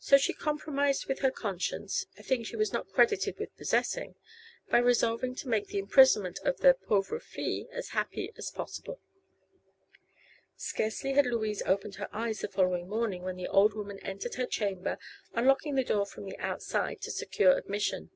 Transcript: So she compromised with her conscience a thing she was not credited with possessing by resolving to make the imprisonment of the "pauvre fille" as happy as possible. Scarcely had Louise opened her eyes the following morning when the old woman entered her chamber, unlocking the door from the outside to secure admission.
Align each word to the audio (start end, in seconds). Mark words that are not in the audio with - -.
So 0.00 0.18
she 0.18 0.32
compromised 0.32 1.06
with 1.06 1.20
her 1.20 1.30
conscience 1.30 2.06
a 2.18 2.24
thing 2.24 2.42
she 2.42 2.56
was 2.56 2.72
not 2.72 2.88
credited 2.90 3.38
with 3.38 3.56
possessing 3.56 4.16
by 4.68 4.78
resolving 4.78 5.36
to 5.36 5.48
make 5.48 5.68
the 5.68 5.78
imprisonment 5.78 6.40
of 6.40 6.56
the 6.56 6.74
"pauvre 6.74 7.20
fille" 7.20 7.68
as 7.70 7.90
happy 7.90 8.32
as 8.36 8.50
possible. 8.50 8.98
Scarcely 10.56 11.12
had 11.12 11.26
Louise 11.26 11.62
opened 11.66 11.94
her 12.02 12.08
eyes 12.12 12.40
the 12.40 12.48
following 12.48 12.88
morning 12.88 13.22
when 13.22 13.36
the 13.36 13.46
old 13.46 13.74
woman 13.74 14.00
entered 14.00 14.34
her 14.34 14.46
chamber, 14.46 14.98
unlocking 15.34 15.76
the 15.76 15.84
door 15.84 16.04
from 16.04 16.24
the 16.24 16.36
outside 16.40 17.00
to 17.02 17.12
secure 17.12 17.56
admission. 17.56 18.10